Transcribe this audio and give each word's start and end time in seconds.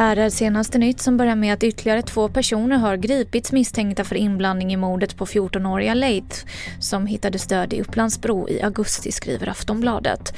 Här 0.00 0.16
är 0.16 0.30
senaste 0.30 0.78
nytt 0.78 1.00
som 1.00 1.16
börjar 1.16 1.34
med 1.34 1.54
att 1.54 1.64
ytterligare 1.64 2.02
två 2.02 2.28
personer 2.28 2.76
har 2.76 2.96
gripits 2.96 3.52
misstänkta 3.52 4.04
för 4.04 4.16
inblandning 4.16 4.72
i 4.72 4.76
mordet 4.76 5.16
på 5.16 5.26
14-åriga 5.26 5.94
Leith 5.94 6.46
som 6.78 7.06
hittades 7.06 7.46
död 7.46 7.72
i 7.72 7.80
Upplandsbro 7.80 8.48
i 8.48 8.62
augusti, 8.62 9.12
skriver 9.12 9.48
Aftonbladet. 9.48 10.34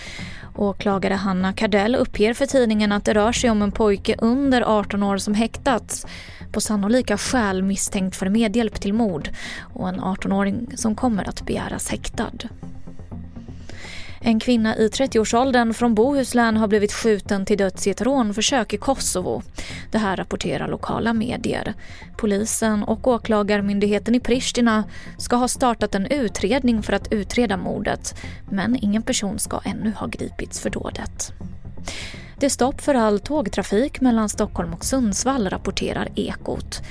Åklagare 0.56 1.14
Hanna 1.14 1.52
Kardell 1.52 1.94
uppger 1.94 2.34
för 2.34 2.46
tidningen 2.46 2.92
att 2.92 3.04
det 3.04 3.14
rör 3.14 3.32
sig 3.32 3.50
om 3.50 3.62
en 3.62 3.72
pojke 3.72 4.14
under 4.18 4.62
18 4.62 5.02
år 5.02 5.18
som 5.18 5.34
häktats 5.34 6.06
på 6.52 6.60
sannolika 6.60 7.18
skäl 7.18 7.62
misstänkt 7.62 8.16
för 8.16 8.28
medhjälp 8.28 8.80
till 8.80 8.92
mord 8.92 9.30
och 9.74 9.88
en 9.88 10.00
18-åring 10.00 10.72
som 10.76 10.94
kommer 10.94 11.28
att 11.28 11.46
begäras 11.46 11.88
häktad. 11.88 12.32
En 14.24 14.40
kvinna 14.40 14.76
i 14.76 14.88
30-årsåldern 14.88 15.74
från 15.74 15.94
Bohuslän 15.94 16.56
har 16.56 16.68
blivit 16.68 16.92
skjuten 16.92 17.44
till 17.44 17.58
döds 17.58 17.86
i 17.86 17.90
ett 17.90 18.00
rånförsök 18.00 18.74
i 18.74 18.76
Kosovo. 18.76 19.42
Det 19.90 19.98
här 19.98 20.16
rapporterar 20.16 20.68
lokala 20.68 21.12
medier. 21.12 21.74
Polisen 22.16 22.82
och 22.82 23.06
åklagarmyndigheten 23.06 24.14
i 24.14 24.20
Pristina 24.20 24.84
ska 25.18 25.36
ha 25.36 25.48
startat 25.48 25.94
en 25.94 26.06
utredning 26.06 26.82
för 26.82 26.92
att 26.92 27.12
utreda 27.12 27.56
mordet 27.56 28.14
men 28.50 28.76
ingen 28.76 29.02
person 29.02 29.38
ska 29.38 29.60
ännu 29.64 29.92
ha 29.96 30.06
gripits 30.06 30.60
för 30.60 30.70
dådet. 30.70 31.32
Det 32.38 32.46
är 32.46 32.50
stopp 32.50 32.80
för 32.80 32.94
all 32.94 33.20
tågtrafik 33.20 34.00
mellan 34.00 34.28
Stockholm 34.28 34.72
och 34.72 34.84
Sundsvall, 34.84 35.50
rapporterar 35.50 36.08
Ekot. 36.14 36.82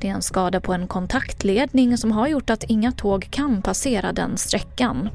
Det 0.00 0.08
är 0.08 0.12
en 0.12 0.22
skada 0.22 0.60
på 0.60 0.72
en 0.72 0.86
kontaktledning 0.86 1.98
som 1.98 2.12
har 2.12 2.28
gjort 2.28 2.50
att 2.50 2.64
inga 2.64 2.92
tåg 2.92 3.26
kan 3.30 3.62
passera 3.62 4.12
den 4.12 4.36
sträckan. 4.36 5.08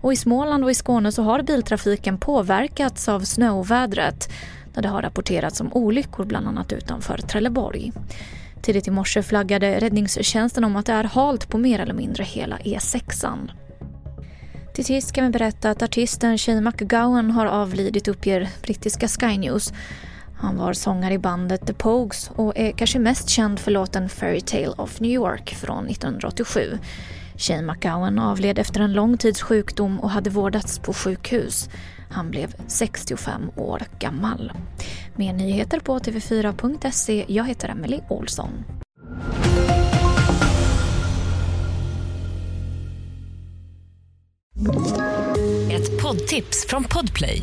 Och 0.00 0.12
I 0.12 0.16
Småland 0.16 0.64
och 0.64 0.70
i 0.70 0.74
Skåne 0.74 1.12
så 1.12 1.22
har 1.22 1.42
biltrafiken 1.42 2.18
påverkats 2.18 3.08
av 3.08 3.20
snöovädret 3.20 4.28
där 4.74 4.82
det 4.82 4.88
har 4.88 5.02
rapporterats 5.02 5.60
om 5.60 5.72
olyckor 5.72 6.24
bland 6.24 6.48
annat 6.48 6.72
utanför 6.72 7.18
Trelleborg. 7.18 7.92
Tidigt 8.62 8.88
i 8.88 8.90
morse 8.90 9.22
flaggade 9.22 9.80
räddningstjänsten 9.80 10.64
om 10.64 10.76
att 10.76 10.86
det 10.86 10.92
är 10.92 11.04
halt 11.04 11.48
på 11.48 11.58
mer 11.58 11.78
eller 11.78 11.94
mindre 11.94 12.24
hela 12.24 12.56
E6. 12.56 13.50
Till 14.74 14.84
sist 14.84 15.12
kan 15.12 15.24
vi 15.24 15.30
berätta 15.30 15.70
att 15.70 15.82
artisten 15.82 16.38
Shane 16.38 16.60
McGowan 16.60 17.30
har 17.30 17.46
avlidit 17.46 18.08
uppger 18.08 18.48
brittiska 18.62 19.08
Sky 19.08 19.38
News. 19.38 19.72
Han 20.38 20.56
var 20.56 20.72
sångare 20.72 21.14
i 21.14 21.18
bandet 21.18 21.66
The 21.66 21.72
Pogues 21.72 22.30
och 22.36 22.52
är 22.56 22.72
kanske 22.72 22.98
mest 22.98 23.28
känd 23.28 23.58
för 23.58 23.70
låten 23.70 24.08
Fairy 24.08 24.40
Tale 24.40 24.68
of 24.76 25.00
New 25.00 25.10
York 25.10 25.54
från 25.54 25.86
1987. 25.86 26.78
Shane 27.36 27.62
McGowan 27.62 28.18
avled 28.18 28.58
efter 28.58 28.80
en 28.80 28.92
lång 28.92 29.18
tids 29.18 29.42
sjukdom 29.42 30.00
och 30.00 30.10
hade 30.10 30.30
vårdats 30.30 30.78
på 30.78 30.92
sjukhus. 30.92 31.68
Han 32.10 32.30
blev 32.30 32.54
65 32.66 33.50
år 33.56 33.82
gammal. 33.98 34.52
Mer 35.14 35.32
nyheter 35.32 35.80
på 35.80 35.98
tv4.se. 35.98 37.24
Jag 37.28 37.44
heter 37.48 37.68
Emily 37.68 38.00
Olsson. 38.08 38.64
Ett 45.70 46.02
poddtips 46.02 46.66
från 46.68 46.84
Podplay. 46.84 47.42